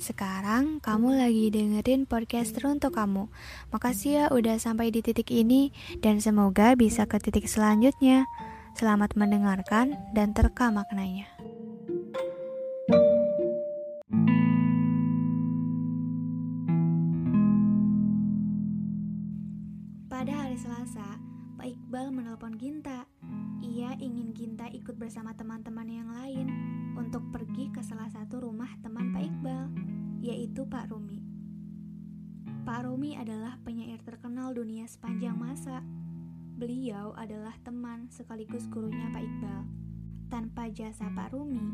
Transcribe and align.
Sekarang 0.00 0.80
kamu 0.80 1.20
lagi 1.20 1.52
dengerin 1.52 2.08
podcast 2.08 2.56
untuk 2.64 2.96
kamu. 2.96 3.28
Makasih 3.68 4.10
ya 4.16 4.24
udah 4.32 4.56
sampai 4.56 4.88
di 4.88 5.04
titik 5.04 5.28
ini 5.28 5.76
dan 6.00 6.24
semoga 6.24 6.72
bisa 6.72 7.04
ke 7.04 7.20
titik 7.20 7.44
selanjutnya. 7.44 8.24
Selamat 8.72 9.12
mendengarkan 9.12 10.00
dan 10.16 10.32
terka 10.32 10.72
maknanya. 10.72 11.28
Pada 20.08 20.32
hari 20.32 20.56
Selasa, 20.56 21.20
Pak 21.60 21.76
Iqbal 21.76 22.08
menelpon 22.08 22.56
Ginta. 22.56 23.04
Ia 23.60 23.92
ingin 24.00 24.32
Ginta 24.32 24.64
ikut 24.72 24.96
bersama 24.96 25.36
teman-teman 25.36 25.84
yang 25.84 26.08
lain 26.08 26.48
untuk 26.96 27.28
pergi 27.28 27.68
ke 27.68 27.84
salah 27.84 28.08
satu 28.08 28.48
rumah 28.48 28.72
teman 28.80 29.12
Pak 29.12 29.24
Iqbal 29.28 29.79
yaitu 30.20 30.68
Pak 30.68 30.92
Rumi. 30.92 31.24
Pak 32.68 32.84
Rumi 32.84 33.16
adalah 33.16 33.56
penyair 33.64 34.04
terkenal 34.04 34.52
dunia 34.52 34.84
sepanjang 34.84 35.32
masa. 35.32 35.80
Beliau 36.60 37.16
adalah 37.16 37.56
teman 37.64 38.12
sekaligus 38.12 38.68
gurunya 38.68 39.08
Pak 39.08 39.24
Iqbal. 39.24 39.60
Tanpa 40.28 40.68
jasa 40.68 41.08
Pak 41.08 41.32
Rumi, 41.32 41.64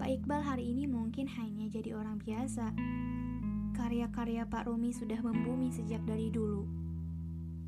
Pak 0.00 0.08
Iqbal 0.08 0.40
hari 0.40 0.72
ini 0.72 0.88
mungkin 0.88 1.28
hanya 1.36 1.68
jadi 1.68 1.92
orang 1.92 2.16
biasa. 2.18 2.72
Karya-karya 3.76 4.48
Pak 4.48 4.66
Rumi 4.66 4.90
sudah 4.96 5.20
membumi 5.20 5.68
sejak 5.68 6.00
dari 6.08 6.32
dulu. 6.32 6.64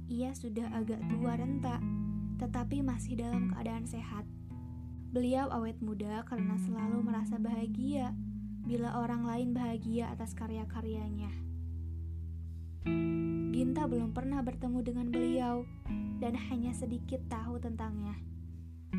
Ia 0.09 0.33
sudah 0.33 0.73
agak 0.73 1.05
tua 1.13 1.37
renta, 1.37 1.79
tetapi 2.41 2.81
masih 2.81 3.21
dalam 3.21 3.53
keadaan 3.53 3.85
sehat. 3.85 4.25
Beliau 5.15 5.53
awet 5.53 5.79
muda 5.79 6.25
karena 6.27 6.59
selalu 6.59 7.07
merasa 7.07 7.39
bahagia 7.39 8.17
bila 8.65 8.97
orang 8.97 9.29
lain 9.29 9.53
bahagia 9.53 10.09
atas 10.09 10.33
karya-karyanya. 10.33 11.29
Ginta 13.55 13.85
belum 13.85 14.17
pernah 14.17 14.41
bertemu 14.41 14.81
dengan 14.81 15.07
beliau 15.13 15.69
dan 16.19 16.37
hanya 16.49 16.73
sedikit 16.73 17.21
tahu 17.29 17.61
tentangnya. 17.61 18.17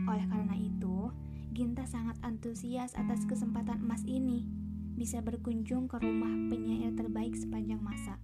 Oleh 0.05 0.25
karena 0.29 0.53
itu, 0.57 1.09
Ginta 1.55 1.87
sangat 1.87 2.19
antusias 2.19 2.91
atas 2.99 3.23
kesempatan 3.23 3.79
emas 3.79 4.03
ini 4.03 4.43
bisa 4.95 5.23
berkunjung 5.23 5.87
ke 5.87 5.99
rumah 6.03 6.31
penyair 6.51 6.91
terbaik 6.95 7.31
sepanjang 7.35 7.79
masa. 7.79 8.19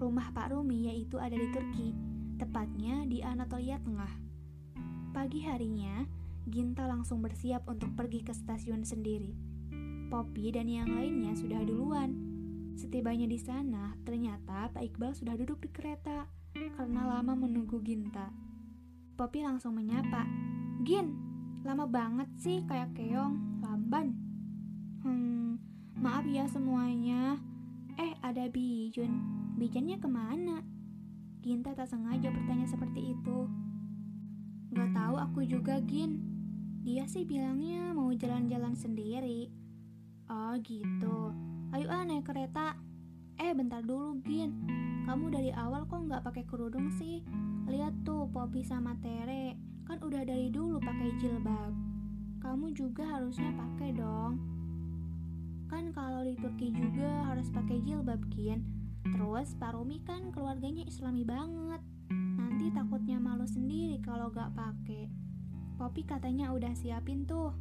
Rumah 0.00 0.32
Pak 0.32 0.56
Rumi 0.56 0.88
yaitu 0.88 1.20
ada 1.20 1.36
di 1.36 1.48
Turki, 1.52 1.92
tepatnya 2.40 3.04
di 3.04 3.20
Anatolia 3.20 3.76
Tengah. 3.84 4.12
Pagi 5.12 5.44
harinya, 5.44 6.08
Ginta 6.48 6.88
langsung 6.88 7.20
bersiap 7.20 7.68
untuk 7.68 7.92
pergi 7.92 8.24
ke 8.24 8.32
stasiun 8.32 8.86
sendiri. 8.86 9.36
Poppy 10.08 10.50
dan 10.50 10.66
yang 10.66 10.90
lainnya 10.90 11.36
sudah 11.36 11.62
duluan. 11.62 12.16
Setibanya 12.74 13.28
di 13.28 13.36
sana, 13.36 13.92
ternyata 14.02 14.72
Pak 14.72 14.80
Iqbal 14.80 15.12
sudah 15.12 15.36
duduk 15.36 15.60
di 15.60 15.68
kereta 15.68 16.26
karena 16.56 17.06
lama 17.06 17.36
menunggu 17.36 17.78
Ginta. 17.84 18.32
Poppy 19.14 19.44
langsung 19.44 19.76
menyapa, 19.76 20.24
Gin, 20.82 21.12
lama 21.60 21.84
banget 21.84 22.28
sih 22.40 22.64
kayak 22.64 22.96
keong, 22.96 23.60
lamban. 23.60 24.16
Hmm, 25.04 25.60
maaf 26.00 26.24
ya 26.24 26.48
semuanya. 26.48 27.36
Eh, 28.00 28.16
ada 28.24 28.48
Bijun. 28.48 29.12
Bijannya 29.60 30.00
ke 30.00 30.08
mana? 30.08 30.64
Ginta 31.44 31.76
tak 31.76 31.92
sengaja 31.92 32.32
bertanya 32.32 32.64
seperti 32.64 33.12
itu. 33.12 33.38
Gak 34.72 34.90
tahu 34.96 35.14
aku 35.20 35.40
juga, 35.44 35.84
Gin. 35.84 36.29
Dia 36.80 37.04
sih 37.04 37.28
bilangnya 37.28 37.92
mau 37.92 38.08
jalan-jalan 38.08 38.72
sendiri. 38.72 39.52
Oh 40.32 40.56
gitu. 40.64 41.28
Ayo 41.76 41.92
ah 41.92 42.08
naik 42.08 42.24
kereta. 42.24 42.72
Eh 43.36 43.52
bentar 43.52 43.84
dulu 43.84 44.16
Gin. 44.24 44.64
Kamu 45.04 45.28
dari 45.28 45.52
awal 45.52 45.84
kok 45.84 46.08
nggak 46.08 46.24
pakai 46.24 46.48
kerudung 46.48 46.88
sih? 46.96 47.20
Lihat 47.68 48.00
tuh 48.00 48.32
Poppy 48.32 48.64
sama 48.64 48.96
Tere. 49.04 49.60
Kan 49.84 50.00
udah 50.00 50.24
dari 50.24 50.48
dulu 50.48 50.80
pakai 50.80 51.12
jilbab. 51.20 51.76
Kamu 52.40 52.72
juga 52.72 53.04
harusnya 53.04 53.52
pakai 53.52 53.92
dong. 53.92 54.40
Kan 55.68 55.92
kalau 55.92 56.24
di 56.24 56.32
Turki 56.40 56.72
juga 56.72 57.28
harus 57.28 57.52
pakai 57.52 57.76
jilbab 57.84 58.24
Gin. 58.32 58.64
Terus 59.04 59.52
Pak 59.60 59.76
Rumi 59.76 60.00
kan 60.00 60.32
keluarganya 60.32 60.88
islami 60.88 61.28
banget. 61.28 61.84
Nanti 62.40 62.72
takutnya 62.72 63.20
malu 63.20 63.44
sendiri 63.44 64.00
kalau 64.00 64.32
gak 64.32 64.56
pakai. 64.56 65.29
Poppy 65.80 66.04
katanya 66.04 66.52
udah 66.52 66.76
siapin 66.76 67.24
tuh. 67.24 67.56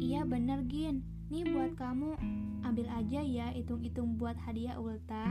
Iya 0.00 0.24
bener 0.24 0.64
Gin, 0.72 1.04
nih 1.28 1.44
buat 1.52 1.76
kamu. 1.76 2.16
Ambil 2.64 2.88
aja 2.88 3.20
ya 3.20 3.52
hitung-hitung 3.52 4.16
buat 4.16 4.40
hadiah 4.40 4.80
ultah. 4.80 5.28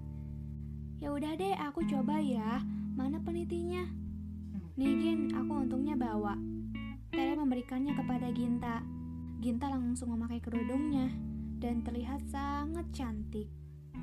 ya 1.04 1.12
udah 1.12 1.36
deh, 1.36 1.52
aku 1.60 1.84
coba 1.84 2.24
ya. 2.24 2.64
Mana 2.96 3.20
penitinya? 3.20 3.84
Nih 4.80 4.96
Gin, 4.96 5.36
aku 5.36 5.68
untungnya 5.68 5.92
bawa. 5.92 6.40
Tere 7.12 7.36
memberikannya 7.36 7.92
kepada 7.92 8.32
Ginta. 8.32 8.80
Ginta 9.44 9.68
langsung 9.68 10.16
memakai 10.16 10.40
kerudungnya 10.40 11.12
dan 11.60 11.84
terlihat 11.84 12.24
sangat 12.32 12.88
cantik 12.96 13.52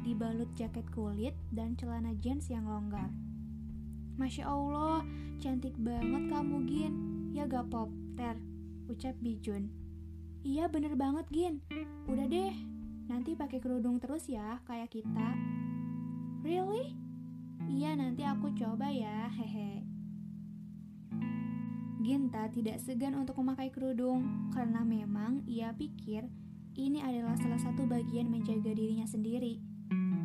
dibalut 0.06 0.54
jaket 0.54 0.86
kulit 0.94 1.34
dan 1.50 1.74
celana 1.74 2.14
jeans 2.22 2.46
yang 2.54 2.70
longgar. 2.70 3.10
Masya 4.20 4.52
Allah, 4.52 5.00
cantik 5.40 5.80
banget 5.80 6.28
kamu 6.28 6.68
Gin. 6.68 6.94
Ya 7.32 7.48
gak 7.48 7.72
pop, 7.72 7.88
Ter, 8.20 8.36
ucap 8.92 9.16
Bijun. 9.24 9.72
Iya 10.44 10.68
bener 10.68 11.00
banget 11.00 11.24
Gin. 11.32 11.64
Udah 12.04 12.28
deh, 12.28 12.52
nanti 13.08 13.40
pakai 13.40 13.64
kerudung 13.64 13.96
terus 13.96 14.28
ya, 14.28 14.60
kayak 14.68 14.92
kita. 14.92 15.40
Really? 16.44 17.00
Iya 17.72 17.96
nanti 17.96 18.28
aku 18.28 18.52
coba 18.60 18.92
ya, 18.92 19.32
hehe. 19.40 19.88
Ginta 22.04 22.52
tidak 22.52 22.84
segan 22.84 23.16
untuk 23.16 23.40
memakai 23.40 23.72
kerudung 23.72 24.52
karena 24.52 24.84
memang 24.84 25.48
ia 25.48 25.72
pikir 25.72 26.28
ini 26.76 27.00
adalah 27.00 27.40
salah 27.40 27.60
satu 27.64 27.88
bagian 27.88 28.28
menjaga 28.28 28.76
dirinya 28.76 29.08
sendiri 29.08 29.64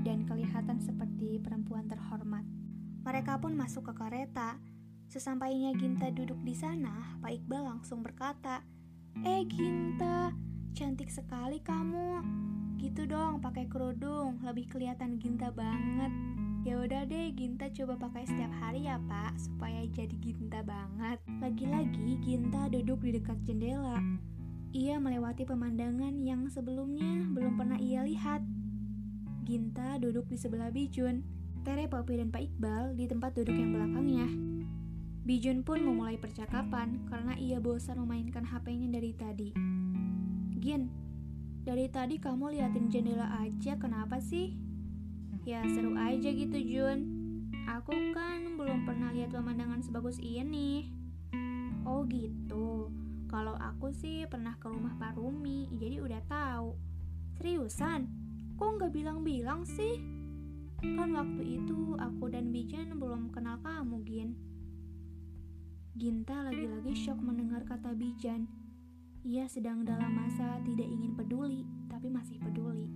dan 0.03 0.27
kelihatan 0.27 0.83
seperti 0.83 1.39
perempuan 1.39 1.87
terhormat. 1.87 2.43
Mereka 3.05 3.37
pun 3.37 3.53
masuk 3.53 3.93
ke 3.93 4.01
kereta. 4.01 4.57
Sesampainya 5.13 5.77
Ginta 5.77 6.09
duduk 6.09 6.41
di 6.41 6.57
sana, 6.57 7.21
Pak 7.21 7.37
Iqbal 7.37 7.63
langsung 7.69 8.01
berkata, 8.01 8.65
"Eh 9.21 9.45
Ginta, 9.45 10.33
cantik 10.73 11.13
sekali 11.13 11.61
kamu. 11.61 12.25
Gitu 12.81 13.05
dong, 13.05 13.45
pakai 13.45 13.69
kerudung, 13.69 14.41
lebih 14.41 14.73
kelihatan 14.73 15.21
Ginta 15.21 15.53
banget." 15.53 16.11
Ya 16.65 16.81
udah 16.81 17.05
deh, 17.05 17.29
Ginta 17.37 17.69
coba 17.69 18.09
pakai 18.09 18.25
setiap 18.25 18.49
hari 18.57 18.89
ya, 18.89 18.97
Pak, 19.05 19.37
supaya 19.37 19.85
jadi 19.85 20.17
Ginta 20.17 20.65
banget. 20.65 21.21
Lagi-lagi 21.45 22.17
Ginta 22.25 22.73
duduk 22.73 23.05
di 23.05 23.21
dekat 23.21 23.37
jendela. 23.45 24.01
Ia 24.73 24.97
melewati 24.97 25.45
pemandangan 25.45 26.25
yang 26.25 26.49
sebelumnya 26.49 27.29
belum 27.37 27.61
pernah 27.61 27.77
ia 27.77 28.01
lihat. 28.01 28.41
Ginta 29.45 30.01
duduk 30.01 30.25
di 30.33 30.41
sebelah 30.41 30.73
Bijun. 30.73 31.34
Tere, 31.65 31.89
Poppy, 31.89 32.21
dan 32.21 32.29
Pak 32.29 32.45
Iqbal 32.45 32.93
di 32.93 33.09
tempat 33.09 33.33
duduk 33.33 33.57
yang 33.57 33.73
belakangnya. 33.73 34.29
Bijun 35.25 35.65
pun 35.65 35.81
memulai 35.81 36.21
percakapan 36.21 37.01
karena 37.09 37.33
ia 37.41 37.57
bosan 37.57 38.05
memainkan 38.05 38.45
HP-nya 38.45 38.93
dari 38.93 39.17
tadi. 39.17 39.49
Gin, 40.61 40.93
dari 41.65 41.89
tadi 41.89 42.21
kamu 42.21 42.53
liatin 42.53 42.93
jendela 42.93 43.33
aja, 43.41 43.81
kenapa 43.81 44.21
sih? 44.21 44.53
Ya 45.49 45.65
seru 45.73 45.97
aja 45.97 46.29
gitu 46.29 46.61
Jun. 46.61 47.01
Aku 47.65 47.97
kan 48.13 48.61
belum 48.61 48.85
pernah 48.85 49.17
lihat 49.17 49.33
pemandangan 49.33 49.81
sebagus 49.81 50.21
ini. 50.21 50.93
Oh 51.89 52.05
gitu. 52.05 52.93
Kalau 53.33 53.57
aku 53.57 53.89
sih 53.97 54.29
pernah 54.29 54.61
ke 54.61 54.69
rumah 54.69 55.01
Pak 55.01 55.17
Rumi, 55.17 55.73
jadi 55.81 56.05
udah 56.05 56.21
tahu. 56.29 56.77
Seriusan? 57.41 58.05
Kok 58.61 58.69
nggak 58.77 58.93
bilang-bilang 58.93 59.65
sih? 59.65 60.14
Kan 60.93 61.17
waktu 61.17 61.57
itu 61.57 61.97
aku 61.97 62.29
dan 62.29 62.53
Bijan 62.53 63.01
belum 63.01 63.33
kenal 63.33 63.57
kamu, 63.65 64.05
Gin. 64.05 64.37
Ginta 65.97 66.45
lagi-lagi 66.45 66.93
shock 66.93 67.17
mendengar 67.25 67.65
kata 67.65 67.97
Bijan. 67.97 68.45
Ia 69.25 69.49
sedang 69.49 69.89
dalam 69.89 70.13
masa 70.13 70.61
tidak 70.61 70.85
ingin 70.85 71.17
peduli, 71.17 71.65
tapi 71.89 72.13
masih 72.13 72.37
peduli. 72.37 72.93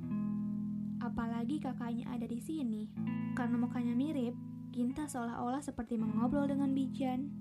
Apalagi 1.00 1.56
kakaknya 1.56 2.04
ada 2.12 2.28
di 2.28 2.36
sini. 2.36 2.92
Karena 3.32 3.56
mukanya 3.56 3.96
mirip, 3.96 4.36
Ginta 4.68 5.08
seolah-olah 5.08 5.64
seperti 5.64 5.96
mengobrol 5.96 6.44
dengan 6.44 6.76
Bijan. 6.76 7.32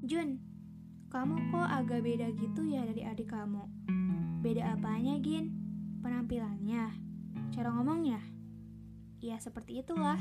Jun, 0.00 0.40
kamu 1.12 1.52
kok 1.52 1.68
agak 1.68 2.00
beda 2.00 2.32
gitu 2.40 2.64
ya 2.64 2.88
dari 2.88 3.04
adik 3.04 3.28
kamu? 3.28 3.68
Beda 4.40 4.72
apanya, 4.72 5.20
Gin? 5.20 5.52
Penampilannya? 6.00 6.88
Cara 7.52 7.68
ngomongnya? 7.76 8.39
Ya 9.20 9.36
seperti 9.36 9.84
itulah. 9.84 10.16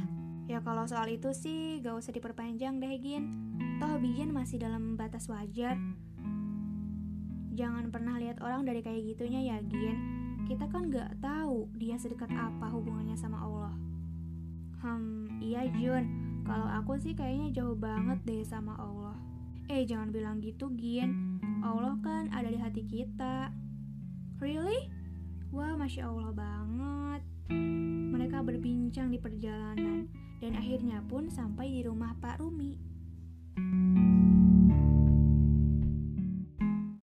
Ya 0.52 0.60
kalau 0.60 0.84
soal 0.84 1.08
itu 1.08 1.32
sih 1.32 1.80
gak 1.80 1.96
usah 1.96 2.12
diperpanjang 2.12 2.84
deh 2.84 3.00
Gin. 3.00 3.24
Toh 3.80 3.96
Bijan 3.96 4.36
masih 4.36 4.60
dalam 4.60 5.00
batas 5.00 5.32
wajar. 5.32 5.80
Jangan 7.56 7.92
pernah 7.92 8.20
lihat 8.20 8.44
orang 8.44 8.68
dari 8.68 8.84
kayak 8.84 9.16
gitunya 9.16 9.56
ya, 9.56 9.58
Gin. 9.64 9.98
Kita 10.48 10.68
kan 10.68 10.92
gak 10.92 11.20
tahu 11.24 11.72
dia 11.80 11.96
sedekat 11.96 12.32
apa 12.36 12.68
hubungannya 12.72 13.16
sama 13.16 13.40
Allah. 13.40 13.76
Hmm, 14.80 15.28
iya 15.44 15.68
Jun. 15.68 16.08
Kalau 16.48 16.68
aku 16.68 16.96
sih 17.00 17.14
kayaknya 17.16 17.52
jauh 17.52 17.76
banget 17.76 18.20
deh 18.24 18.44
sama 18.48 18.76
Allah. 18.80 19.16
Eh, 19.70 19.86
jangan 19.86 20.10
bilang 20.10 20.40
gitu, 20.44 20.72
Gin. 20.76 21.40
Allah 21.64 21.96
kan 22.02 22.32
ada 22.32 22.48
di 22.48 22.58
hati 22.58 22.84
kita. 22.88 23.52
Really? 24.40 24.88
Wah, 25.52 25.76
Masya 25.76 26.08
Allah 26.08 26.32
banget. 26.32 26.69
Berbincang 28.90 29.14
di 29.14 29.22
perjalanan 29.22 30.10
dan 30.42 30.58
akhirnya 30.58 31.06
pun 31.06 31.30
sampai 31.30 31.70
di 31.70 31.86
rumah 31.86 32.18
Pak 32.18 32.42
Rumi. 32.42 32.74